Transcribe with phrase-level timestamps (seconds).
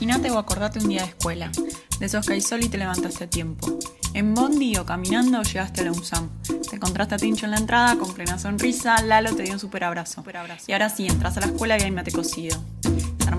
[0.00, 1.50] Imagínate o acordate un día de escuela,
[1.98, 3.78] de esos que hay sol y te levantaste a tiempo.
[4.14, 6.30] En Bondi o caminando llegaste a la UNSAM.
[6.70, 9.84] Te encontraste a Tincho en la entrada con plena sonrisa, Lalo te dio un super
[9.84, 10.24] abrazo.
[10.66, 12.58] Y ahora sí, entras a la escuela y hay mate cocido.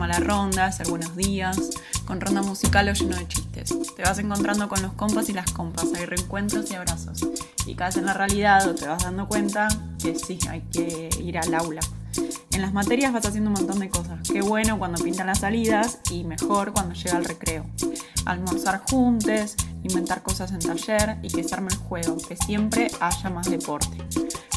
[0.02, 1.70] Se arma la ronda, hacer buenos días,
[2.05, 3.72] con ronda musical o lleno de chistes.
[3.96, 7.20] Te vas encontrando con los compas y las compas, hay reencuentros y abrazos.
[7.68, 9.68] Y caes en la realidad o te vas dando cuenta
[10.02, 11.82] que sí, hay que ir al aula.
[12.52, 14.28] En las materias vas haciendo un montón de cosas.
[14.28, 17.68] Qué bueno cuando pintan las salidas y mejor cuando llega el recreo.
[18.25, 23.30] Almorzar juntos, inventar cosas en taller y que se arme el juego, que siempre haya
[23.30, 23.97] más deporte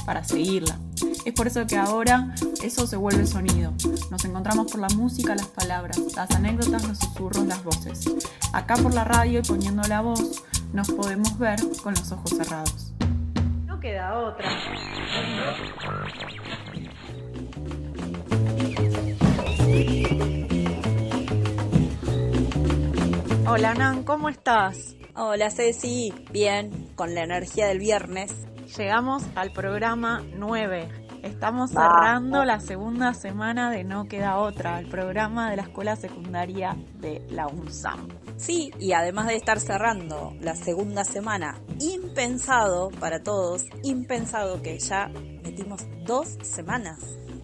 [0.04, 0.78] para seguirla.
[1.24, 3.72] Es por eso que ahora eso se vuelve sonido.
[4.10, 8.04] Nos encontramos por la música, las palabras, las anécdotas, los susurros, las voces.
[8.52, 12.92] Acá por la radio y poniendo la voz, nos podemos ver con los ojos cerrados.
[13.66, 14.48] No queda otra.
[23.46, 24.96] Hola Nan, ¿cómo estás?
[25.14, 28.32] Hola Ceci, bien, con la energía del viernes.
[28.76, 30.88] Llegamos al programa 9.
[31.22, 36.76] Estamos cerrando la segunda semana de No Queda Otra, el programa de la escuela secundaria
[36.98, 38.08] de la UNSAM.
[38.36, 45.08] Sí, y además de estar cerrando la segunda semana, impensado para todos, impensado que ya
[45.44, 46.98] metimos dos semanas.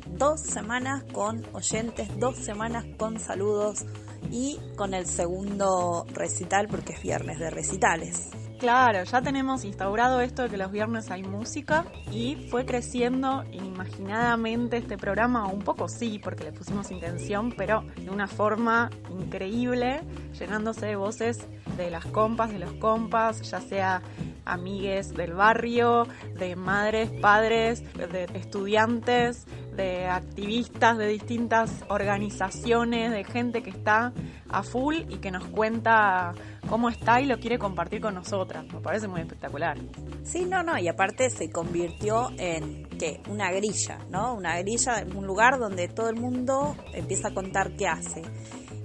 [0.08, 3.86] Dos semanas con oyentes, dos semanas con saludos
[4.32, 8.30] y con el segundo recital porque es viernes de recitales.
[8.60, 14.76] Claro, ya tenemos instaurado esto de que los viernes hay música y fue creciendo inimaginadamente
[14.76, 20.02] este programa, un poco sí, porque le pusimos intención, pero de una forma increíble,
[20.38, 21.48] llenándose de voces
[21.78, 24.02] de las compas, de los compas, ya sea
[24.44, 26.06] amigues del barrio,
[26.38, 29.46] de madres, padres, de estudiantes,
[29.80, 34.12] de activistas de distintas organizaciones, de gente que está
[34.48, 36.34] a full y que nos cuenta
[36.68, 38.64] cómo está y lo quiere compartir con nosotras.
[38.72, 39.78] Me parece muy espectacular.
[40.22, 43.22] Sí, no, no, y aparte se convirtió en ¿qué?
[43.28, 44.34] una grilla, ¿no?
[44.34, 48.22] Una grilla un lugar donde todo el mundo empieza a contar qué hace.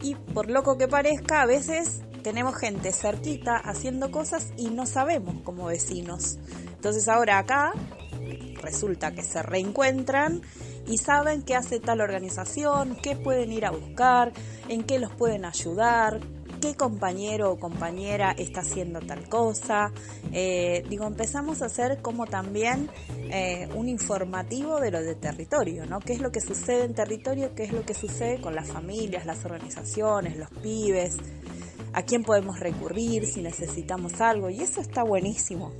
[0.01, 5.41] Y por loco que parezca, a veces tenemos gente cerquita haciendo cosas y no sabemos
[5.43, 6.37] como vecinos.
[6.73, 7.73] Entonces ahora acá
[8.61, 10.41] resulta que se reencuentran
[10.87, 14.31] y saben qué hace tal organización, qué pueden ir a buscar,
[14.69, 16.19] en qué los pueden ayudar,
[16.61, 19.91] qué compañero o compañera está haciendo tal cosa.
[20.31, 22.89] Eh, digo, empezamos a hacer como también
[23.31, 25.99] eh, un informativo de lo de territorio, ¿no?
[25.99, 27.53] ¿Qué es lo que sucede en territorio?
[27.55, 31.17] ¿Qué es lo que sucede con las familias, las organizaciones, los pibes?
[31.95, 34.49] ¿A quién podemos recurrir si necesitamos algo?
[34.49, 35.71] Y eso está buenísimo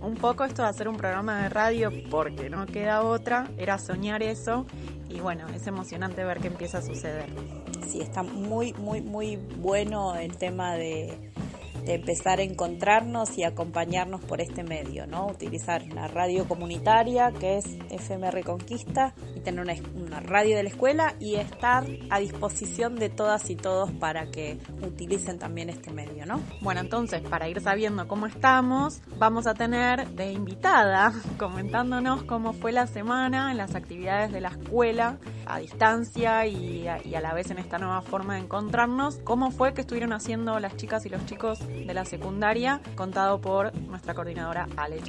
[0.00, 4.22] un poco esto de hacer un programa de radio porque no queda otra, era soñar
[4.22, 4.64] eso
[5.08, 7.26] y bueno, es emocionante ver qué empieza a suceder.
[7.90, 11.32] Sí, está muy, muy, muy bueno el tema de
[11.86, 15.28] de empezar a encontrarnos y acompañarnos por este medio, ¿no?
[15.28, 19.64] Utilizar la radio comunitaria que es FM Reconquista y tener
[19.94, 24.58] una, radio de la escuela y estar a disposición de todas y todos para que
[24.82, 26.40] utilicen también este medio, ¿no?
[26.60, 32.72] Bueno, entonces, para ir sabiendo cómo estamos, vamos a tener de invitada comentándonos cómo fue
[32.72, 37.58] la semana en las actividades de la escuela a distancia y a la vez en
[37.58, 41.60] esta nueva forma de encontrarnos, cómo fue que estuvieron haciendo las chicas y los chicos
[41.84, 45.00] de la secundaria, contado por nuestra coordinadora Ale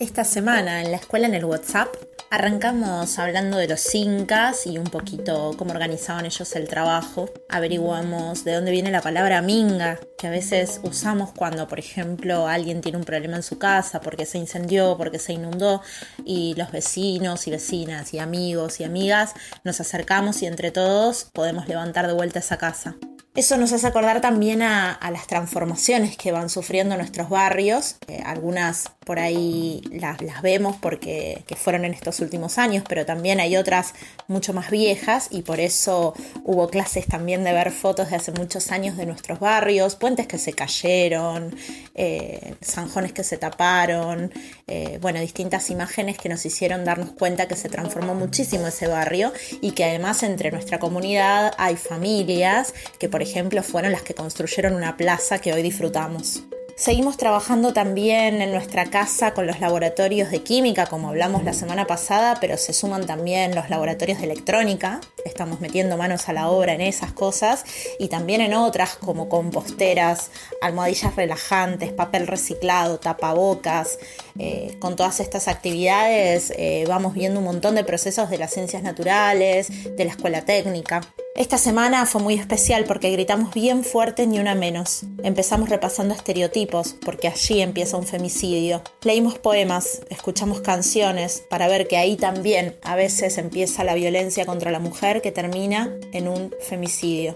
[0.00, 1.88] Esta semana en la escuela en el WhatsApp
[2.30, 7.30] arrancamos hablando de los incas y un poquito cómo organizaban ellos el trabajo.
[7.48, 12.80] Averiguamos de dónde viene la palabra minga, que a veces usamos cuando, por ejemplo, alguien
[12.80, 15.82] tiene un problema en su casa porque se incendió, porque se inundó
[16.24, 19.34] y los vecinos y vecinas y amigos y amigas
[19.64, 22.96] nos acercamos y entre todos podemos levantar de vuelta esa casa.
[23.36, 27.96] Eso nos hace acordar también a, las transformaciones que van sufriendo nuestros barrios.
[28.24, 33.94] Algunas por ahí las, vemos porque fueron en estos últimos años, pero también hay otras
[34.26, 36.12] mucho más viejas y por eso
[36.42, 40.38] hubo clases también de ver fotos de hace muchos años de nuestros barrios, puentes que
[40.38, 41.54] se cayeron,
[41.94, 44.32] eh, zanjones que se taparon,
[44.66, 49.32] eh, bueno, distintas imágenes que nos hicieron darnos cuenta que se transformó muchísimo ese barrio
[49.60, 54.74] y que además entre nuestra comunidad hay familias que, por ejemplo, fueron las que construyeron
[54.74, 56.42] una plaza que hoy disfrutamos.
[56.78, 61.86] Seguimos trabajando también en nuestra casa con los laboratorios de química, como hablamos la semana
[61.86, 65.00] pasada, pero se suman también los laboratorios de electrónica.
[65.24, 67.64] Estamos metiendo manos a la obra en esas cosas
[67.98, 70.30] y también en otras como composteras,
[70.60, 73.98] almohadillas relajantes, papel reciclado, tapabocas.
[74.38, 78.82] Eh, con todas estas actividades eh, vamos viendo un montón de procesos de las ciencias
[78.82, 81.00] naturales, de la escuela técnica.
[81.34, 85.04] Esta semana fue muy especial porque gritamos bien fuerte ni una menos.
[85.22, 86.65] Empezamos repasando estereotipos
[87.04, 88.82] porque allí empieza un femicidio.
[89.02, 94.70] Leímos poemas, escuchamos canciones para ver que ahí también a veces empieza la violencia contra
[94.70, 97.34] la mujer que termina en un femicidio.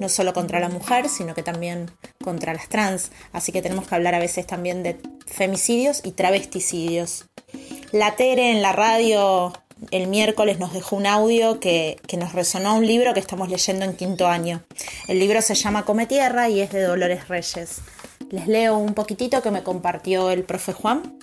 [0.00, 1.90] No solo contra la mujer, sino que también
[2.22, 3.10] contra las trans.
[3.32, 7.26] Así que tenemos que hablar a veces también de femicidios y travesticidios.
[7.90, 9.52] La Tere en la radio
[9.90, 13.94] el miércoles nos dejó un audio que, nos resonó un libro que estamos leyendo en
[13.94, 14.62] quinto año.
[15.06, 17.80] El libro se llama Come Tierra y es de Dolores Reyes.
[18.30, 21.18] Les leo un poquitito que me compartió el profe Juan.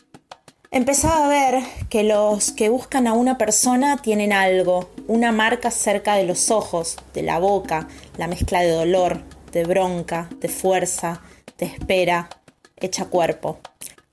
[0.71, 6.15] Empezaba a ver que los que buscan a una persona tienen algo, una marca cerca
[6.15, 7.87] de los ojos, de la boca,
[8.17, 9.21] la mezcla de dolor,
[9.51, 11.21] de bronca, de fuerza,
[11.57, 12.29] de espera,
[12.77, 13.59] hecha cuerpo.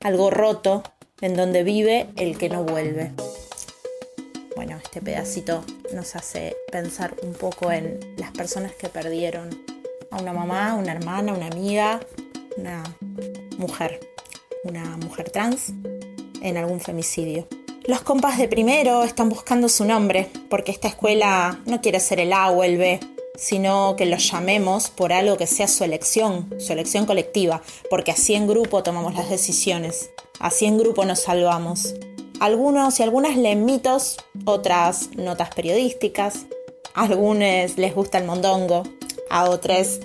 [0.01, 0.83] Algo roto
[1.21, 3.13] en donde vive el que no vuelve
[4.65, 9.51] bueno, este pedacito nos hace pensar un poco en las personas que perdieron
[10.11, 11.99] a una mamá, una hermana, una amiga,
[12.57, 12.83] una
[13.59, 14.01] mujer,
[14.65, 15.73] una mujer trans
[16.41, 17.47] en algún femicidio.
[17.85, 22.33] Los compas de primero están buscando su nombre, porque esta escuela no quiere ser el
[22.33, 23.01] A o el B,
[23.37, 28.35] sino que los llamemos por algo que sea su elección, su elección colectiva, porque así
[28.35, 31.95] en grupo tomamos las decisiones, así en grupo nos salvamos.
[32.39, 36.47] Algunos y algunas leen mitos, otras notas periodísticas,
[36.95, 38.85] a algunos les gusta el mondongo,
[39.31, 40.01] a otros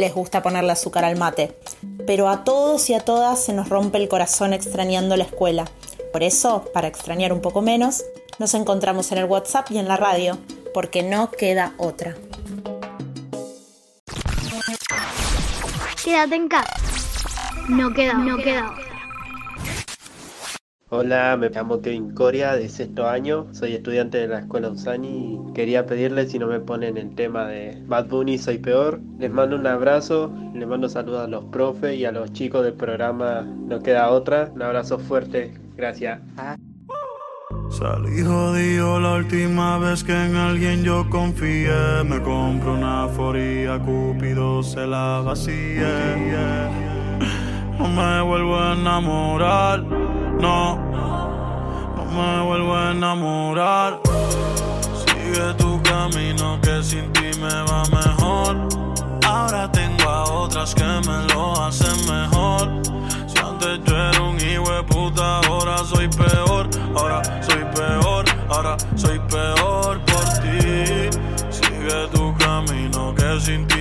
[0.00, 1.56] les gusta ponerle azúcar al mate.
[2.06, 5.66] Pero a todos y a todas se nos rompe el corazón extrañando la escuela.
[6.12, 8.04] Por eso, para extrañar un poco menos,
[8.38, 10.38] nos encontramos en el WhatsApp y en la radio,
[10.74, 12.16] porque no queda otra.
[16.02, 16.74] Quédate en casa.
[17.68, 18.89] No queda, no queda otra.
[20.92, 25.52] Hola, me llamo Kevin Coria, de sexto año, soy estudiante de la escuela Usani y
[25.52, 28.98] quería pedirles si no me ponen el tema de Bad Bunny Soy Peor.
[29.20, 32.74] Les mando un abrazo, les mando saludos a los profes y a los chicos del
[32.74, 34.50] programa No Queda Otra.
[34.52, 36.22] Un abrazo fuerte, gracias.
[37.70, 42.02] Salí jodido la última vez que en alguien yo confié.
[42.04, 46.68] Me compro una foría, Cúpido se la vacía.
[47.78, 50.09] No me vuelvo a enamorar
[50.40, 50.76] no,
[51.96, 54.00] no me vuelvo a enamorar.
[55.06, 58.68] Sigue tu camino que sin ti me va mejor.
[59.26, 62.68] Ahora tengo a otras que me lo hacen mejor.
[63.26, 66.68] Si antes yo era un hijo de puta, ahora soy peor.
[66.96, 71.10] Ahora soy peor, ahora soy peor por ti.
[71.50, 73.79] Sigue tu camino que sin ti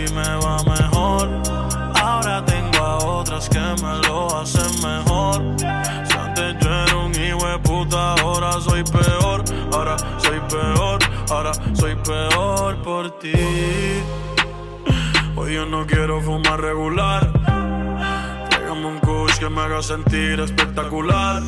[11.40, 13.32] ahora soy peor por ti.
[15.36, 17.31] Hoy yo no quiero fumar regular.
[18.50, 21.42] Tráigame un kush que me haga sentir espectacular.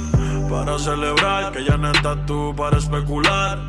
[0.50, 3.60] Para celebrar que ya no estás tú para especular.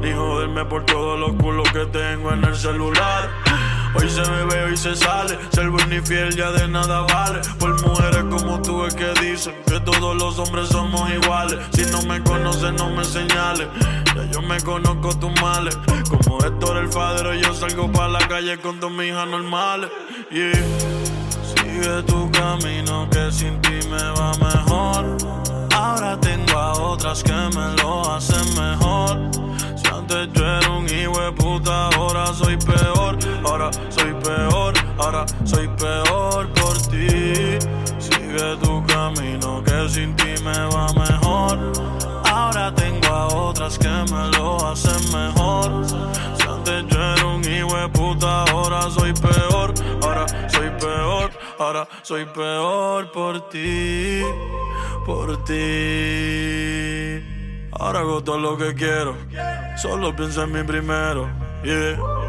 [0.00, 3.47] Ni joderme por todos los culos que tengo en el celular.
[3.94, 5.38] Hoy se bebe, hoy se sale.
[5.50, 7.40] Ser buen y fiel ya de nada vale.
[7.58, 11.58] Por mujeres como tú es que dicen que todos los hombres somos iguales.
[11.72, 13.68] Si no me conoces, no me señales.
[14.14, 15.78] Ya yo me conozco tus males.
[16.08, 19.90] Como Héctor el Fadero, yo salgo para la calle con dos hijas normales.
[20.30, 20.52] Yeah.
[21.56, 25.16] Sigue tu camino que sin ti me va mejor.
[25.74, 29.30] Ahora tengo a otras que me lo hacen mejor.
[29.76, 33.16] Si antes yo era un hijo puta, ahora soy peor.
[33.44, 37.58] Ahora soy peor, ahora soy peor por ti.
[37.98, 41.56] Sigue tu camino que sin ti me va mejor.
[42.24, 45.86] Ahora tengo a otras que me lo hacen mejor.
[46.36, 49.74] Si antes yo era un hijo puta, ahora soy peor.
[51.58, 54.22] ahora soy peor por ti,
[55.04, 57.37] por ti.
[57.78, 59.16] Ahora hago todo lo que quiero,
[59.76, 61.28] solo pienso en mí primero,
[61.62, 62.27] yeah.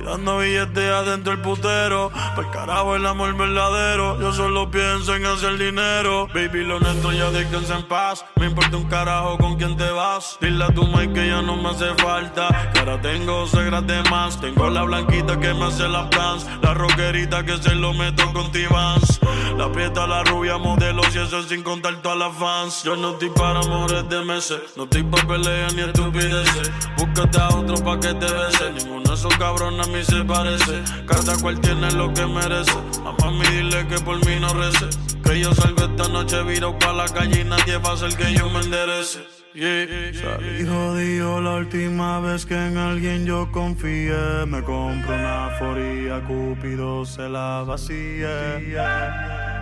[0.00, 2.10] Tirando billetes adentro el putero.
[2.34, 4.18] Por carajo el amor verdadero.
[4.18, 6.26] Yo solo pienso en hacer dinero.
[6.32, 8.24] Baby, lo nuestro ya descansa en paz.
[8.36, 10.38] Me importa un carajo con quién te vas.
[10.40, 12.70] Dile a tu Mike que ya no me hace falta.
[12.72, 14.40] Que ahora tengo segras de más.
[14.40, 16.46] Tengo la blanquita que me hace la plans.
[16.62, 19.20] La rockerita que se lo meto con T-Vans.
[19.58, 21.02] La prieta, la rubia, modelo.
[21.12, 22.84] Y eso sin contar todas las fans.
[22.84, 24.60] Yo no estoy para amores de meses.
[24.76, 26.70] No estoy para peleas ni estupideces.
[26.96, 28.72] Búscate a otro pa' que te bese.
[28.72, 30.82] Ninguno de esos cabrones a mí se parece.
[31.06, 32.78] Cada cual tiene lo que merece.
[33.04, 34.86] A mami dile que por mí no rece.
[35.24, 38.32] Que yo salgo esta noche viro pa' la calle y nadie va a hacer que
[38.34, 39.20] yo me enderece.
[39.52, 40.14] Yeah.
[40.14, 44.46] Salí jodido la última vez que en alguien yo confié.
[44.46, 49.60] Me compro una foría, Cúpido se la vacía.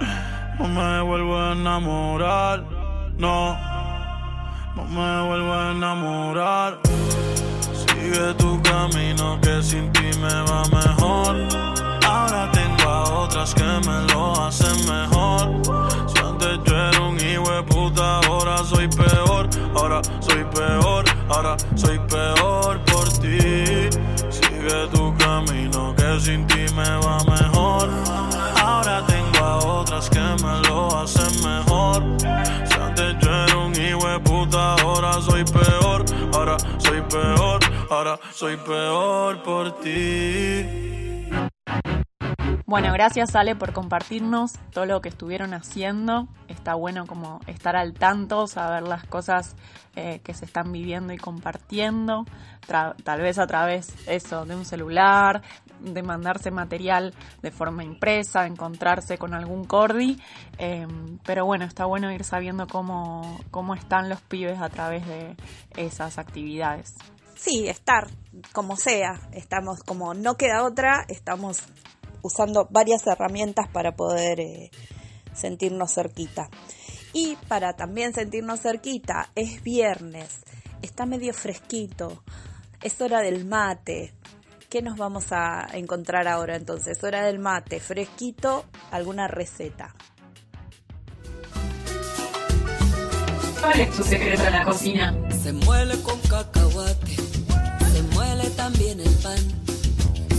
[0.59, 2.65] No me vuelvo a enamorar,
[3.17, 3.57] no.
[4.77, 6.81] No me vuelvo a enamorar.
[8.11, 11.37] Sigue tu camino que sin ti me va mejor.
[12.07, 15.61] Ahora tengo a otras que me lo hacen mejor.
[16.09, 19.51] Si antes yo era un hijo de puta, ahora soy peor.
[19.75, 23.91] Ahora soy peor, ahora soy peor por ti.
[24.31, 27.91] Sigue tu camino que sin ti me va mejor.
[28.57, 32.03] Ahora tengo a otras que me lo hacen mejor.
[32.65, 36.05] Si antes yo era un hijo puta, ahora soy peor.
[36.35, 37.48] Ahora soy peor,
[37.91, 40.89] ahora soy peor por ti.
[42.69, 46.29] Bueno, gracias Ale por compartirnos todo lo que estuvieron haciendo.
[46.49, 49.57] Está bueno como estar al tanto, saber las cosas
[49.97, 52.27] eh, que se están viviendo y compartiendo,
[52.67, 55.41] tal vez a través eso de un celular,
[55.81, 60.21] de mandarse material de forma impresa, encontrarse con algún cordi.
[60.59, 60.87] eh,
[61.25, 65.37] pero bueno, está bueno ir sabiendo cómo, cómo están los pibes a través de
[65.75, 66.97] esas actividades.
[67.39, 68.09] Sí, estar,
[68.53, 69.21] como sea.
[69.33, 71.61] Estamos como no queda otra, estamos
[72.23, 74.71] usando varias herramientas para poder eh,
[75.35, 76.51] sentirnos cerquita.
[77.13, 80.45] Y para también sentirnos cerquita, es viernes,
[80.83, 82.23] está medio fresquito,
[82.83, 84.15] es hora del mate.
[84.69, 87.03] ¿Qué nos vamos a encontrar ahora entonces?
[87.03, 89.95] Hora del mate, fresquito, alguna receta.
[93.61, 95.15] ¿Cuál es tu secreto en la cocina?
[95.43, 97.17] Se muele con cacahuate,
[98.59, 99.39] también el pan,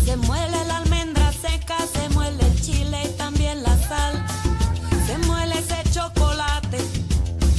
[0.04, 4.14] se muele la almendra seca, se muele el chile y también la sal,
[5.08, 6.80] se muele ese chocolate,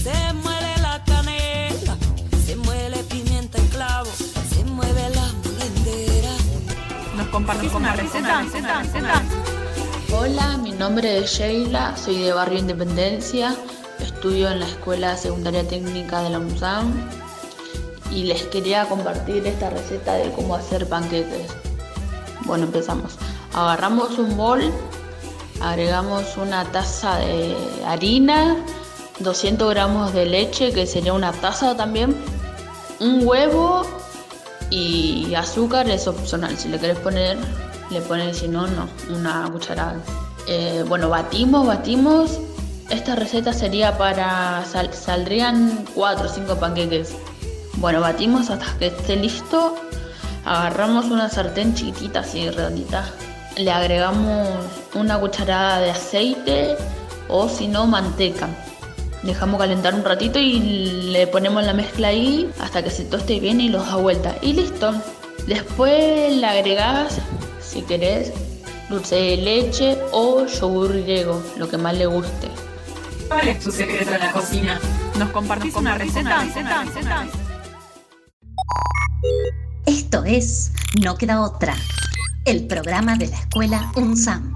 [0.05, 1.97] se muele la canela,
[2.45, 4.11] se muele pimienta y clavo,
[4.51, 6.35] se mueve la molendera.
[7.17, 8.43] ¿Nos compartís una receta?
[8.43, 9.23] receta, receta?
[10.13, 13.57] Hola, mi nombre es Sheila, soy de Barrio Independencia,
[13.99, 17.20] estudio en la Escuela Secundaria Técnica de la UNSAM
[18.11, 21.47] y les quería compartir esta receta de cómo hacer panqueques.
[22.45, 23.17] Bueno, empezamos.
[23.55, 24.73] Agarramos un bol,
[25.61, 28.57] agregamos una taza de harina,
[29.21, 32.17] 200 gramos de leche, que sería una taza también,
[32.99, 33.83] un huevo
[34.71, 36.57] y azúcar es opcional.
[36.57, 37.37] Si le querés poner,
[37.91, 39.97] le pones, si no, no, una cucharada.
[40.47, 42.39] Eh, bueno, batimos, batimos.
[42.89, 47.15] Esta receta sería para, sal- saldrían 4 o 5 panqueques.
[47.81, 49.75] Bueno, batimos hasta que esté listo.
[50.45, 53.07] Agarramos una sartén chiquitita, así redondita.
[53.57, 54.49] Le agregamos
[54.95, 56.77] una cucharada de aceite
[57.29, 58.49] o si no, manteca.
[59.23, 60.61] Dejamos calentar un ratito y
[61.13, 64.37] le ponemos la mezcla ahí hasta que se toste bien y los da vuelta.
[64.43, 64.95] Y listo.
[65.47, 67.19] Después le agregás,
[67.63, 68.31] si querés,
[68.91, 72.49] dulce de leche o yogur griego, lo que más le guste.
[73.29, 74.81] ¿Cuál es tu secreto en la cocina?
[75.19, 76.43] ¿Nos compartís una receta?
[76.43, 77.27] receta, receta?
[79.87, 80.73] Esto es
[81.03, 81.75] No queda otra,
[82.45, 84.55] el programa de la escuela UNSAM.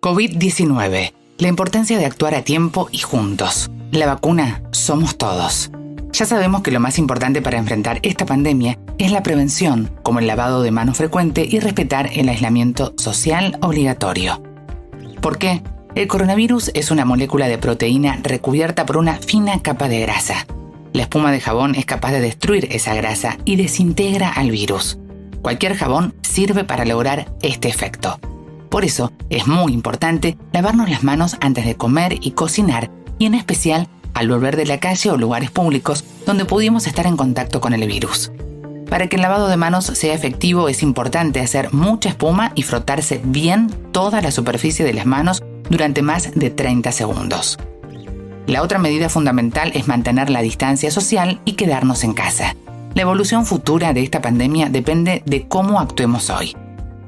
[0.00, 1.12] COVID-19.
[1.38, 3.70] La importancia de actuar a tiempo y juntos.
[3.90, 5.70] La vacuna somos todos.
[6.12, 10.26] Ya sabemos que lo más importante para enfrentar esta pandemia es la prevención, como el
[10.26, 14.40] lavado de manos frecuente y respetar el aislamiento social obligatorio.
[15.20, 15.62] ¿Por qué?
[15.94, 20.46] El coronavirus es una molécula de proteína recubierta por una fina capa de grasa.
[20.94, 24.96] La espuma de jabón es capaz de destruir esa grasa y desintegra al virus.
[25.42, 28.20] Cualquier jabón sirve para lograr este efecto.
[28.70, 33.34] Por eso es muy importante lavarnos las manos antes de comer y cocinar y en
[33.34, 37.74] especial al volver de la calle o lugares públicos donde pudimos estar en contacto con
[37.74, 38.30] el virus.
[38.88, 43.20] Para que el lavado de manos sea efectivo es importante hacer mucha espuma y frotarse
[43.24, 47.58] bien toda la superficie de las manos durante más de 30 segundos.
[48.46, 52.54] La otra medida fundamental es mantener la distancia social y quedarnos en casa.
[52.94, 56.54] La evolución futura de esta pandemia depende de cómo actuemos hoy.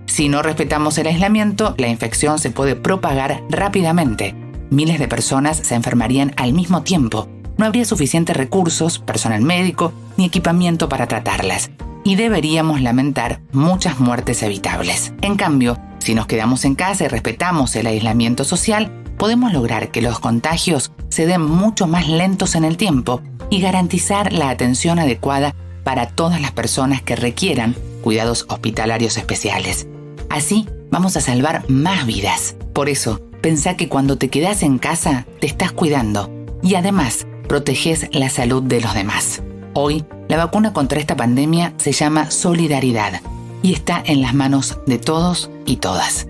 [0.06, 4.34] Si no respetamos el aislamiento, la infección se puede propagar rápidamente.
[4.70, 7.28] Miles de personas se enfermarían al mismo tiempo.
[7.58, 11.70] No habría suficientes recursos, personal médico ni equipamiento para tratarlas.
[12.02, 15.12] Y deberíamos lamentar muchas muertes evitables.
[15.20, 20.02] En cambio, si nos quedamos en casa y respetamos el aislamiento social, podemos lograr que
[20.02, 25.54] los contagios se den mucho más lentos en el tiempo y garantizar la atención adecuada
[25.82, 29.86] para todas las personas que requieran cuidados hospitalarios especiales.
[30.28, 32.54] Así vamos a salvar más vidas.
[32.74, 36.30] Por eso, pensá que cuando te quedas en casa te estás cuidando
[36.62, 39.40] y además proteges la salud de los demás.
[39.72, 43.22] Hoy, la vacuna contra esta pandemia se llama Solidaridad
[43.62, 46.26] y está en las manos de todos y todas.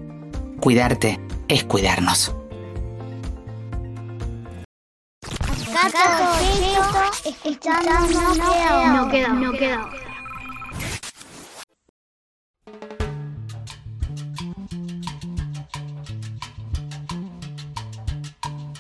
[0.61, 2.37] Cuidarte es cuidarnos.
[8.93, 9.91] No queda, no queda.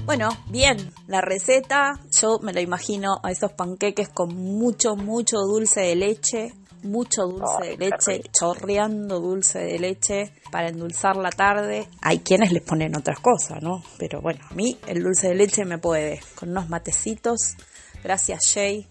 [0.04, 5.80] Bueno, bien, la receta, yo me la imagino a esos panqueques con mucho, mucho dulce
[5.80, 6.52] de leche,
[6.86, 11.88] mucho dulce de leche, chorreando dulce de leche para endulzar la tarde.
[12.00, 13.82] Hay quienes les ponen otras cosas, ¿no?
[13.98, 17.54] Pero bueno, a mí el dulce de leche me puede, con unos matecitos.
[18.02, 18.86] Gracias Jay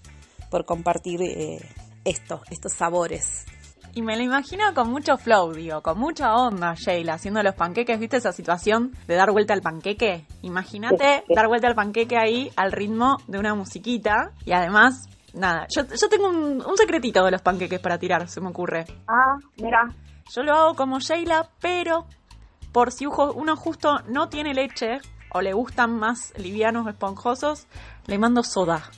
[0.50, 1.60] por compartir eh,
[2.04, 3.46] esto, estos sabores.
[3.98, 7.98] Y me lo imagino con mucho flow, digo, con mucha onda, Sheila, haciendo los panqueques.
[7.98, 10.26] ¿Viste esa situación de dar vuelta al panqueque?
[10.42, 14.34] Imagínate dar vuelta al panqueque ahí al ritmo de una musiquita.
[14.44, 18.42] Y además, nada, yo, yo tengo un, un secretito de los panqueques para tirar, se
[18.42, 18.86] me ocurre.
[19.08, 19.94] Ah, mira.
[20.34, 22.08] Yo lo hago como Sheila, pero
[22.72, 25.00] por si uno justo no tiene leche
[25.32, 27.68] o le gustan más livianos o esponjosos,
[28.08, 28.90] le mando soda.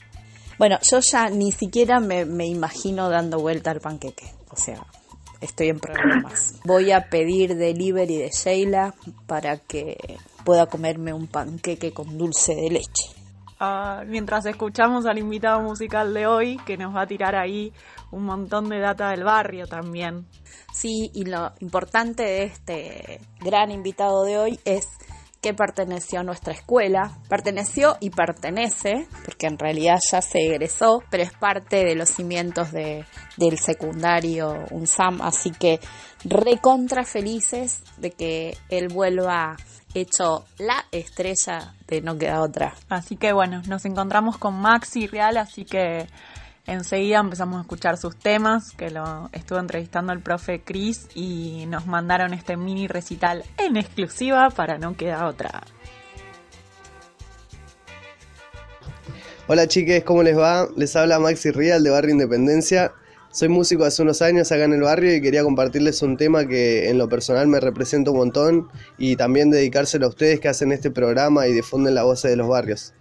[0.58, 4.32] Bueno, yo ya ni siquiera me, me imagino dando vuelta al panqueque.
[4.50, 4.84] O sea,
[5.40, 6.54] estoy en problemas.
[6.64, 8.94] Voy a pedir delivery de Sheila
[9.26, 13.17] para que pueda comerme un panqueque con dulce de leche.
[14.06, 17.72] Mientras escuchamos al invitado musical de hoy, que nos va a tirar ahí
[18.10, 20.26] un montón de data del barrio también.
[20.72, 24.88] Sí, y lo importante de este gran invitado de hoy es
[25.40, 27.18] que perteneció a nuestra escuela.
[27.28, 32.72] Perteneció y pertenece, porque en realidad ya se egresó, pero es parte de los cimientos
[32.72, 33.04] de,
[33.36, 35.80] del secundario UNSAM, así que
[36.24, 39.56] recontra felices de que él vuelva
[40.00, 42.74] hecho la estrella de No Queda Otra.
[42.88, 46.06] Así que bueno, nos encontramos con Maxi Real, así que
[46.68, 51.86] Enseguida empezamos a escuchar sus temas, que lo estuvo entrevistando el profe Chris y nos
[51.86, 55.62] mandaron este mini recital en exclusiva para no quedar otra.
[59.46, 60.68] Hola chiques, ¿cómo les va?
[60.76, 62.92] Les habla Maxi Real de Barrio Independencia.
[63.30, 66.88] Soy músico hace unos años acá en el barrio y quería compartirles un tema que
[66.88, 70.90] en lo personal me representa un montón y también dedicárselo a ustedes que hacen este
[70.90, 72.94] programa y difunden la voz de los barrios.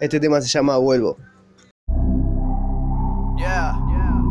[0.00, 1.16] Este tema se llama Vuelvo.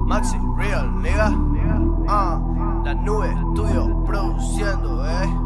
[0.06, 1.34] Maxi, real, nigga.
[2.08, 2.40] Ah,
[2.86, 5.45] la nube, estudio, produciendo, eh.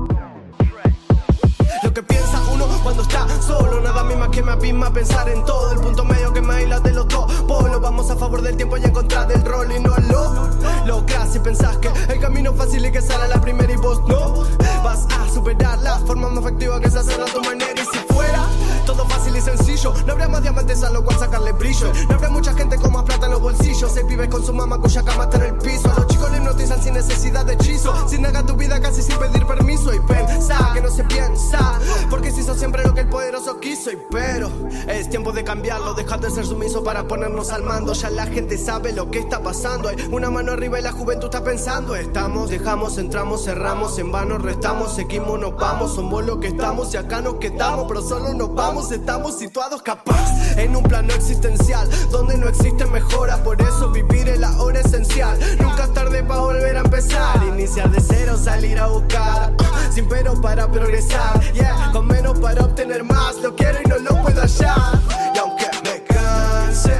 [1.99, 5.73] Que piensa uno cuando está solo, nada más que me abisma pensar en todo.
[5.73, 7.81] El punto medio que me aísla de los dos polos.
[7.81, 10.49] Vamos a favor del tiempo y en contra del rol y no lo
[10.85, 14.45] logras si pensás que el camino fácil es que sale la primera y vos no.
[14.81, 18.13] Vas a superar la forma más efectiva que se hace a tu manera y si
[18.13, 18.47] fuera
[18.89, 19.93] todo fácil y sencillo.
[20.07, 21.93] No habría más diamantes a lo cual sacarle brillo.
[22.07, 23.91] No habría mucha gente con más plata en los bolsillos.
[23.91, 25.91] Se vive con su mamá cuya cama está en el piso.
[25.91, 27.93] A los chicos les notizan sin necesidad de hechizo.
[28.09, 29.93] Sin negar tu vida casi sin pedir permiso.
[29.93, 31.79] Y pensa que no se piensa.
[32.09, 33.91] Porque se hizo siempre lo que el poderoso quiso.
[33.91, 34.49] Y pero
[34.87, 35.93] es tiempo de cambiarlo.
[35.93, 37.93] Dejar de ser sumiso para ponernos al mando.
[37.93, 39.89] Ya la gente sabe lo que está pasando.
[39.89, 41.95] Hay una mano arriba y la juventud está pensando.
[41.95, 43.99] Estamos, dejamos, entramos, cerramos.
[43.99, 45.93] En vano restamos, seguimos, nos vamos.
[45.93, 47.85] Somos lo que estamos y acá nos quedamos.
[47.87, 53.43] Pero solo nos vamos estamos situados capaz en un plano existencial donde no existe mejora.
[53.43, 55.37] Por eso vivir es la hora esencial.
[55.59, 57.43] Nunca es tarde para volver a empezar.
[57.43, 59.53] Iniciar de cero, salir a buscar.
[59.91, 61.39] Sin pero para progresar.
[61.53, 63.35] Yeah, con menos para obtener más.
[63.43, 64.99] Lo quiero y no lo puedo hallar.
[65.35, 66.97] Y aunque me canse,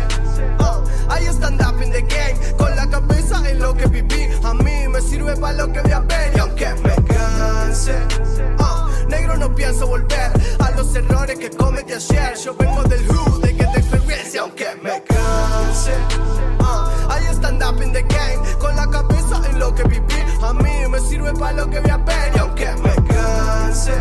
[0.59, 2.57] uh, hay stand up in the game.
[2.57, 4.27] Con la cabeza en lo que viví.
[4.43, 6.33] A mí me sirve para lo que voy a ver.
[6.35, 7.95] Y aunque me canse,
[8.59, 10.09] uh, negro no pienso volver
[10.79, 12.37] los errores que cometí ayer.
[12.37, 15.93] Yo vengo del hood, de que te experiencia, aunque me canse.
[16.59, 20.21] Uh, hay stand up in the game, con la cabeza en lo que viví.
[20.41, 23.91] A mí me sirve para lo que voy a pedir, aunque me canse.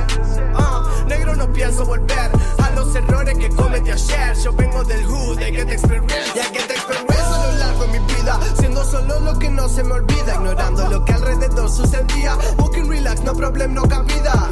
[0.54, 2.30] Uh, negro, no pienso volver
[2.62, 4.36] a los errores que cometí ayer.
[4.36, 7.98] Yo vengo del hood, de que te experiencia, que te experiencia a lo largo de
[7.98, 8.38] mi vida.
[8.56, 12.38] Siendo solo lo que no se me olvida, ignorando lo que alrededor sucedía.
[12.58, 14.48] Walking relax, no problem, no cabida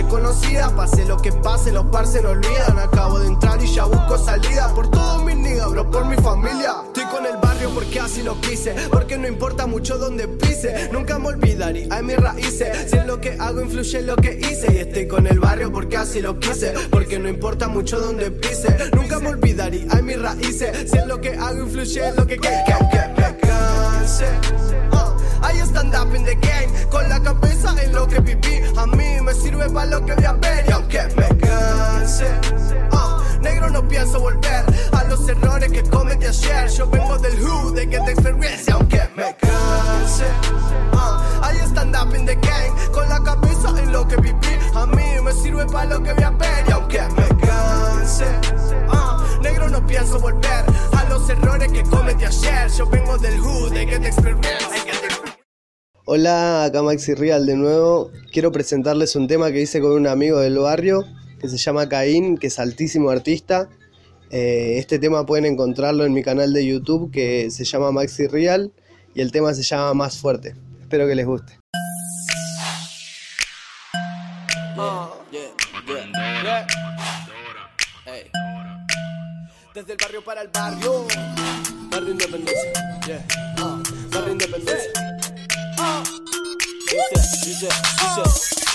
[0.00, 0.74] conocida.
[0.74, 2.78] Pase lo que pase, los par se no olvidan.
[2.78, 4.68] Acabo de entrar y ya busco salida.
[4.74, 6.76] Por todos mis niggas, por mi familia.
[6.86, 8.74] Estoy con el barrio porque así lo quise.
[8.90, 10.88] Porque no importa mucho donde pise.
[10.92, 12.90] Nunca me olvidaré, hay mis raíces.
[12.90, 14.72] Si en lo que hago influye en lo que hice.
[14.72, 16.72] Y estoy con el barrio porque así lo quise.
[16.90, 18.74] Porque no importa mucho donde pise.
[18.94, 20.90] Nunca me olvidaré, hay mis raíces.
[20.90, 24.26] Si en lo que hago influye en lo que que, que, que me canse.
[25.42, 28.62] Ah, I stand up in the game Con la cabeza en lo que viví.
[28.76, 32.26] A mí me sirve para lo que voy a ver Y aunque me canse
[32.92, 36.68] ah, Negro no pienso volver A los errores que cometí ayer.
[36.68, 40.26] Yo vengo del hood, de Get Experience aunque me canse
[40.92, 44.58] ah, I stand up in the game Con la cabeza en lo que viví.
[44.74, 48.26] A mí me sirve para lo que voy a ver Y aunque me canse
[48.88, 52.70] ah, Negro no pienso volver A los errores que cometí ayer.
[52.70, 55.21] Yo vengo del hood, de Get Experience
[56.14, 58.10] Hola, acá Maxi Real de nuevo.
[58.30, 61.06] Quiero presentarles un tema que hice con un amigo del barrio
[61.40, 63.70] que se llama Caín, que es altísimo artista.
[64.28, 68.74] Eh, este tema pueden encontrarlo en mi canal de YouTube que se llama Maxi Real
[69.14, 70.54] y el tema se llama Más Fuerte.
[70.82, 71.58] Espero que les guste.
[79.74, 81.06] Desde el barrio para el barrio.
[81.90, 82.70] Barrio Independencia.
[83.56, 85.01] Ah, barrio Independencia.
[86.94, 87.14] Ah.
[87.14, 88.71] Dice, dice, dice.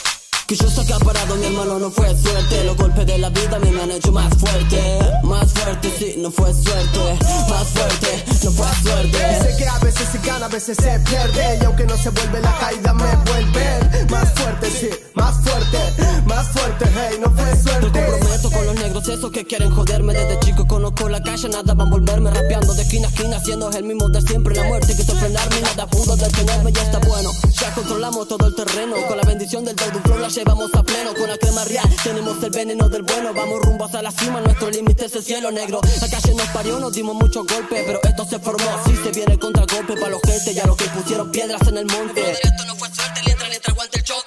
[0.48, 2.64] Que yo acá parado, mi hermano, no fue suerte.
[2.64, 4.98] Los golpes de la vida a mí me han hecho más fuerte.
[5.24, 7.20] Más fuerte, sí, no fue suerte.
[7.50, 9.18] Más fuerte, no fue suerte.
[9.18, 11.60] Dice que a veces se gana, a veces se pierde.
[11.62, 14.08] Y aunque no se vuelve la caída, me vuelven.
[14.10, 15.78] Más fuerte, sí, más fuerte.
[16.26, 18.06] Más fuerte, hey, no fue Te suerte.
[18.06, 20.14] comprometo con los negros, esos que quieren joderme.
[20.14, 23.70] Desde chico conozco la calle, nada van a volverme rapeando de esquina a esquina, siendo
[23.72, 24.56] el mismo de siempre.
[24.56, 27.32] La muerte quiso frenarme, nada pudo detenerme, ya está bueno.
[27.52, 31.14] Ya controlamos todo el terreno, con la bendición del Deudun Flow la llevamos a pleno.
[31.14, 33.34] Con la crema real, tenemos el veneno del bueno.
[33.34, 35.82] Vamos rumbo hacia la cima, nuestro límite es el cielo negro.
[36.02, 38.66] La calle nos parió, nos dimos muchos golpes, pero esto se formó.
[38.86, 41.78] Si se viene el contragolpe para los gente y a los que pusieron piedras en
[41.78, 42.36] el monte.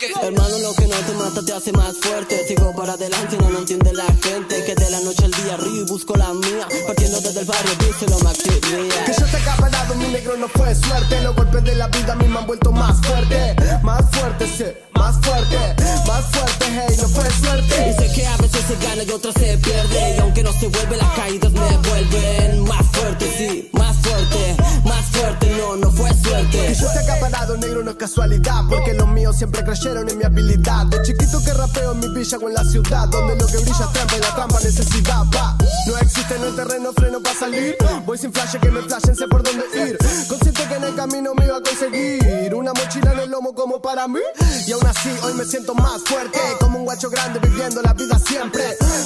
[0.03, 2.47] Hermano, lo que no te mata te hace más fuerte.
[2.49, 4.65] Sigo para adelante, no lo entiende la gente.
[4.65, 6.67] Que de la noche al día río y busco la mía.
[6.87, 9.05] Partiendo desde el barrio, díselo Maxi Real.
[9.05, 11.21] Que yo te acaparado, mi negro no fue suerte.
[11.21, 13.55] Los golpes de la vida a mí me han vuelto más fuerte.
[13.83, 15.59] Más fuerte, sí, más fuerte.
[16.07, 17.95] Más fuerte, hey, no fue suerte.
[17.99, 20.17] Dice que a veces se gana y otras se pierde.
[20.17, 25.05] Y aunque no se vuelve, las caídas me vuelven más fuerte, sí, más fuerte, más
[25.11, 25.57] fuerte.
[25.59, 26.75] No, no fue Que suerte.
[26.75, 28.63] yo te acaparado, negro, no es casualidad.
[28.69, 30.87] Porque los míos siempre creyeron en mi habilidad.
[30.87, 33.09] De chiquito que rapeo en mi villa o en la ciudad.
[33.09, 35.25] Donde lo que brilla es trampa y la trampa necesidad.
[35.35, 35.57] Va.
[35.87, 37.77] No existe en el terreno freno para salir.
[38.07, 39.99] Voy sin flash que me flashen, sé por dónde ir.
[40.29, 43.81] Consciente que en el camino me iba a conseguir una mochila en el lomo como
[43.81, 44.21] para mí.
[44.67, 46.39] Y aún así, hoy me siento más fuerte.
[46.61, 48.63] Como un guacho grande viviendo la vida siempre.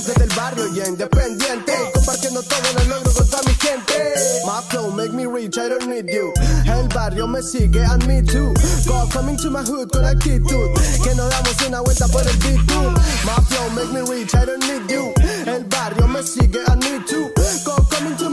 [0.07, 1.73] Desde el barrio y independiente.
[1.95, 4.15] Compartiendo todo lo logro con toda mi gente.
[4.45, 5.13] My flow make
[5.45, 6.33] me rich, I don't need you.
[6.67, 8.55] El barrio me sigue and me too.
[8.87, 10.75] Go coming to my hood con actitud.
[11.03, 12.67] Que nos damos una vuelta por el beat.
[12.67, 12.91] too.
[13.25, 15.13] My flow make me rich, I don't need you.
[15.47, 17.31] El barrio me sigue and me too.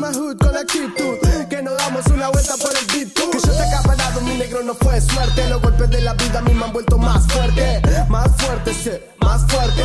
[0.02, 1.20] My hood con actitud.
[1.48, 3.14] Que nos damos una vuelta por el beat.
[3.14, 5.48] Que yo te acaparado, mi negro no fue suerte.
[5.48, 7.80] Los golpes de la vida a mí me han vuelto más fuerte.
[8.10, 9.84] Más fuerte, sí, más fuerte.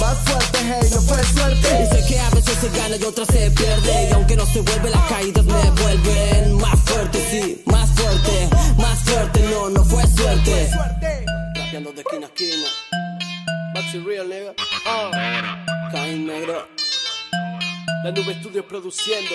[0.00, 1.82] Más fuerte, hey, no fue suerte.
[1.82, 4.08] Dice que a veces se gana y otras se pierde.
[4.08, 8.98] Y aunque no se vuelve, las caídas me vuelven más fuerte, sí, más fuerte, más
[9.00, 9.50] fuerte.
[9.50, 10.70] No, no fue suerte.
[11.54, 12.68] Rapeando de esquina a esquina.
[13.74, 14.54] Maxi Real, nigga.
[14.86, 15.90] Ah.
[15.92, 16.66] Caín negro.
[18.04, 19.34] La Nube Studios produciendo.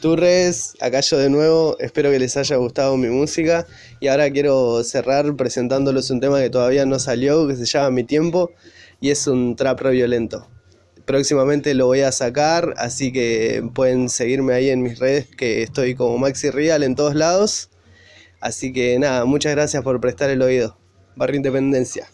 [0.00, 3.66] Turres, acá yo de nuevo, espero que les haya gustado mi música
[4.00, 8.02] y ahora quiero cerrar presentándoles un tema que todavía no salió, que se llama Mi
[8.02, 8.50] Tiempo
[9.00, 10.48] y es un trap violento.
[11.04, 15.94] Próximamente lo voy a sacar, así que pueden seguirme ahí en mis redes, que estoy
[15.94, 17.70] como Maxi Real en todos lados.
[18.40, 20.76] Así que nada, muchas gracias por prestar el oído.
[21.14, 22.08] Barrio Independencia.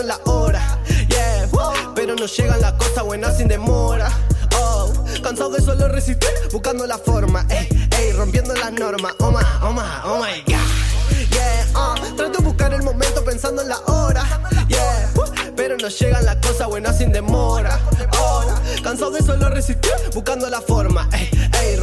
[0.00, 0.78] En la hora.
[1.08, 1.48] Yeah,
[1.94, 4.10] pero no llegan las cosas buenas sin demora.
[4.58, 9.14] Oh, cansado de solo resistir, buscando la forma, ey, ey, rompiendo las normas.
[9.18, 11.30] Oh my, oh my, oh my god.
[11.30, 14.24] Yeah, uh, trato de buscar el momento pensando en la hora.
[14.68, 15.10] Yeah,
[15.54, 17.78] pero no llegan las cosas buenas sin demora.
[18.18, 18.44] Oh,
[18.82, 21.30] cansado de solo resistir, buscando la forma, ey,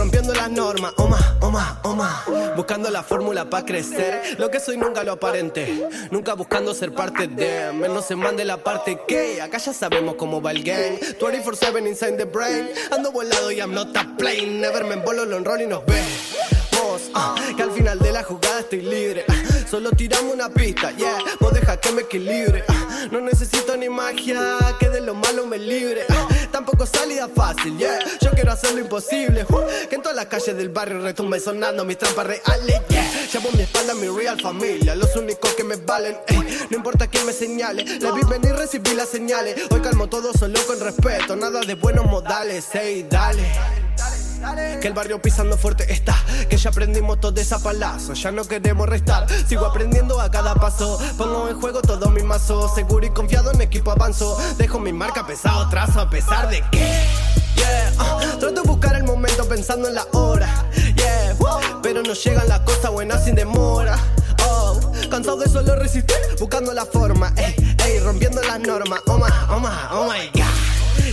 [0.04, 0.94] rompiendo las normas.
[0.98, 1.06] My,
[1.50, 2.56] my, oh my.
[2.58, 4.36] Buscando la fórmula para crecer.
[4.38, 5.88] Lo que soy nunca lo aparente.
[6.12, 7.72] Nunca buscando ser parte de.
[7.72, 9.42] Menos se mande la parte que.
[9.42, 11.00] Acá ya sabemos cómo va el game.
[11.20, 12.70] 24-7 inside the brain.
[12.92, 14.60] Ando volado y I'm not a plane.
[14.60, 16.02] Never me embolo, lo enrollo y nos ve.
[17.14, 19.26] Ah, que al final de la jugada estoy libre.
[19.28, 19.34] Ah,
[19.70, 21.18] solo tiramos una pista, yeah.
[21.40, 22.64] Vos deja que me equilibre.
[22.68, 26.06] Ah, no necesito ni magia, que de lo malo me libre.
[26.52, 28.00] Tampoco salida fácil, yeah.
[28.22, 29.46] Yo quiero hacer lo imposible.
[29.50, 33.12] uh, que en todas las calles del barrio retumbe sonando mis trampas reales, yeah.
[33.32, 36.18] Llevo mi espalda mi real familia, los únicos que me valen.
[36.28, 36.60] ey.
[36.70, 39.56] No importa quién me señale, la vi venir, recibí las señales.
[39.72, 43.44] Hoy calmo todo solo con respeto, nada de buenos modales, ey, dale.
[44.84, 46.14] Que el barrio pisando fuerte está,
[46.50, 51.00] que ya aprendimos todo esa palazo, ya no queremos restar, sigo aprendiendo a cada paso,
[51.18, 55.26] pongo en juego todo mi mazo, seguro y confiado en equipo avanzo, dejo mi marca
[55.26, 57.02] pesado trazo a pesar de que,
[57.56, 60.50] yeah, uh, trato de buscar el momento pensando en la hora,
[60.98, 63.98] yeah, uh, pero no llegan las cosas buenas sin demora.
[64.46, 69.00] Oh, cansado de solo resistir, buscando la forma, ey, ey, rompiendo las normas.
[69.06, 70.44] Oh my, oh my, oh my god.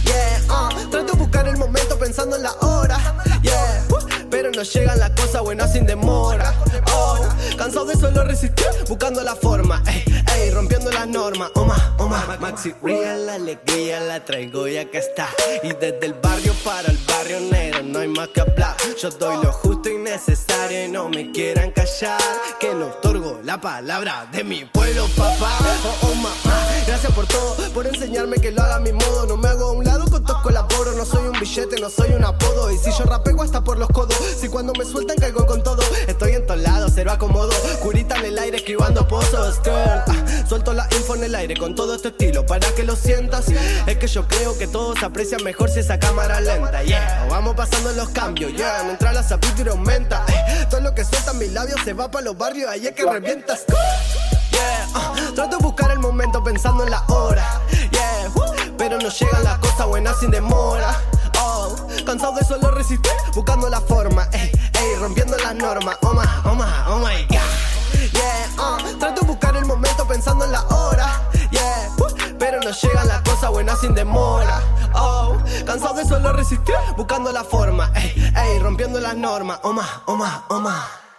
[0.05, 2.99] Yeah, uh, trato de buscar el momento pensando en la hora.
[3.43, 3.85] Yeah,
[4.31, 6.55] pero no llegan las cosas buenas sin demora.
[6.93, 7.19] Oh,
[7.57, 10.05] cansado de solo resistir, buscando la forma, ey,
[10.37, 11.51] ey, rompiendo las normas.
[11.55, 15.29] Oh my, Maxi Real, la alegría la traigo y acá está.
[15.63, 18.77] Y desde el barrio para el barrio negro no hay más que hablar.
[19.01, 22.21] Yo doy lo justo y necesario y no me quieran callar.
[22.59, 25.59] Que no otorgo la palabra de mi pueblo, papá.
[26.03, 26.11] Oh.
[26.87, 29.27] Gracias por todo, por enseñarme que lo haga a mi modo.
[29.27, 29.70] No me hago
[31.81, 32.71] no soy un apodo.
[32.71, 35.83] Y si yo rapego hasta por los codos, si cuando me sueltan caigo con todo.
[36.07, 37.51] Estoy en todos lados, cero acomodo.
[37.83, 39.61] Curita en el aire esquivando pozos.
[39.67, 40.05] Ah,
[40.49, 43.47] suelto la info en el aire con todo este estilo para que lo sientas.
[43.87, 47.27] Es que yo creo que todo se aprecia mejor si esa cámara lenta, yeah.
[47.29, 48.85] Vamos pasando los cambios, yeah.
[48.85, 50.25] Mientras la zapita aumenta.
[50.29, 50.67] eh.
[50.71, 53.65] Todo lo que suelta mis labios se va para los barrios, ahí es que revientas.
[54.53, 57.61] Yeah, ah, trato de buscar el momento pensando en la hora.
[57.91, 60.97] Yeah, uh, pero no llegan las cosas buenas sin demora.
[62.05, 64.29] Cansado de solo resistir, buscando la forma.
[64.33, 65.97] Ey, ey, rompiendo las normas.
[66.03, 68.13] Oh my, oh my, oh my god.
[68.13, 71.23] Yeah, ah, trato de buscar el momento pensando en la hora.
[71.51, 74.61] Yeah, uh, pero no llegan las cosas buenas sin demora.
[74.95, 75.37] Oh,
[75.67, 77.91] cansado de solo resistir, buscando la forma.
[77.95, 79.61] Ey, ey, rompiendo las normas.
[79.63, 81.10] Oh my, oh my, oh my.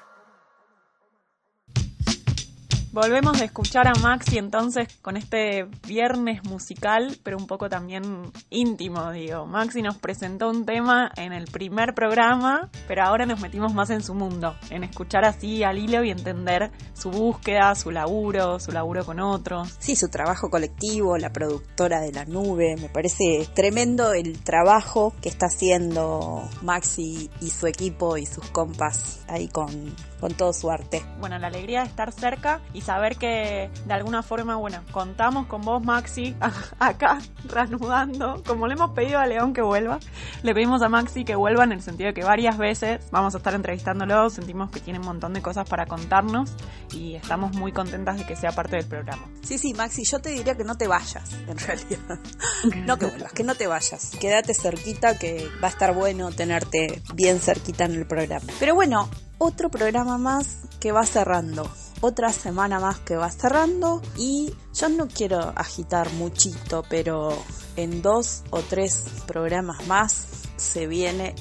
[2.93, 8.03] Volvemos a escuchar a Maxi entonces con este viernes musical, pero un poco también
[8.49, 9.45] íntimo, digo.
[9.45, 14.03] Maxi nos presentó un tema en el primer programa, pero ahora nos metimos más en
[14.03, 19.05] su mundo, en escuchar así al hilo y entender su búsqueda, su laburo, su laburo
[19.05, 19.73] con otros.
[19.79, 25.29] Sí, su trabajo colectivo, la productora de la nube, me parece tremendo el trabajo que
[25.29, 31.03] está haciendo Maxi y su equipo y sus compas ahí con, con todo su arte.
[31.19, 35.61] Bueno, la alegría de estar cerca y saber que de alguna forma, bueno, contamos con
[35.61, 36.35] vos, Maxi,
[36.79, 37.17] acá
[37.49, 39.99] reanudando, como le hemos pedido a León que vuelva,
[40.43, 43.39] le pedimos a Maxi que vuelva en el sentido de que varias veces vamos a
[43.39, 46.51] estar entrevistándolo, sentimos que tiene un montón de cosas para contarnos
[46.93, 49.23] y estamos muy contentas de que sea parte del programa.
[49.41, 52.19] Sí, sí, Maxi, yo te diría que no te vayas, en realidad.
[52.85, 54.11] No que vuelvas, que no te vayas.
[54.19, 58.45] Quédate cerquita, que va a estar bueno tenerte bien cerquita en el programa.
[58.59, 59.09] Pero bueno,
[59.43, 61.67] otro programa más que va cerrando.
[61.99, 63.99] Otra semana más que va cerrando.
[64.15, 67.35] Y yo no quiero agitar muchito, pero
[67.75, 70.27] en dos o tres programas más
[70.57, 71.33] se viene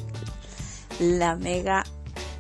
[0.99, 1.85] la mega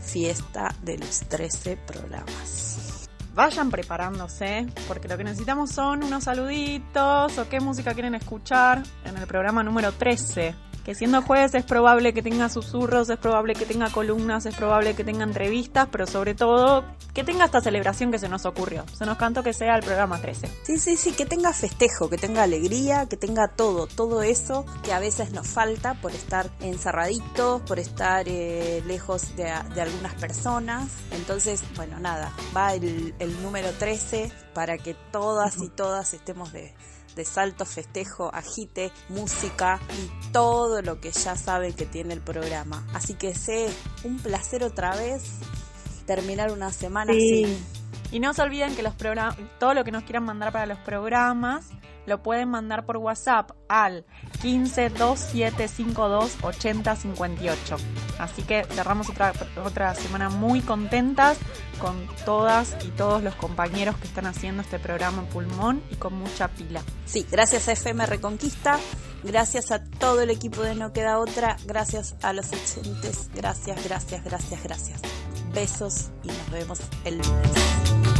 [0.01, 3.09] fiesta de los 13 programas.
[3.35, 9.17] Vayan preparándose, porque lo que necesitamos son unos saluditos o qué música quieren escuchar en
[9.19, 10.70] el programa número 13.
[10.85, 14.95] Que siendo jueves es probable que tenga susurros, es probable que tenga columnas, es probable
[14.95, 18.85] que tenga entrevistas, pero sobre todo que tenga esta celebración que se nos ocurrió.
[18.93, 20.49] Se nos cantó que sea el programa 13.
[20.63, 24.93] Sí, sí, sí, que tenga festejo, que tenga alegría, que tenga todo, todo eso que
[24.93, 30.89] a veces nos falta por estar encerraditos, por estar eh, lejos de, de, algunas personas.
[31.13, 36.73] Entonces, bueno, nada, va el, el número 13 para que todas y todas estemos de,
[37.17, 42.87] de salto, festejo, agite, música y todo lo que ya sabe que tiene el programa.
[42.95, 43.69] Así que sé
[44.05, 45.23] un placer otra vez
[46.07, 47.45] terminar una semana Sí.
[47.45, 47.65] así.
[48.13, 50.79] Y no se olviden que los programas, todo lo que nos quieran mandar para los
[50.79, 51.67] programas,
[52.07, 54.05] lo pueden mandar por WhatsApp al
[54.43, 57.77] 15 2752 8058.
[58.19, 59.33] Así que cerramos otra,
[59.65, 61.39] otra semana muy contentas
[61.81, 66.49] con todas y todos los compañeros que están haciendo este programa Pulmón y con mucha
[66.49, 66.83] pila.
[67.07, 68.79] Sí, gracias a FM Reconquista,
[69.23, 74.25] gracias a todo el equipo de No Queda Otra, gracias a los oyentes, gracias, gracias,
[74.25, 75.01] gracias, gracias.
[75.53, 78.20] Besos y nos vemos el lunes.